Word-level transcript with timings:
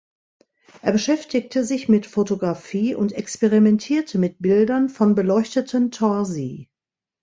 Er 0.81 0.93
beschäftigte 0.93 1.63
sich 1.63 1.87
mit 1.87 2.07
Fotografie 2.07 2.95
und 2.95 3.11
experimentierte 3.13 4.17
mit 4.17 4.37
Bildern 4.39 4.89
von 4.89 5.13
beleuchteten 5.13 5.91
Torsi. 5.91 6.71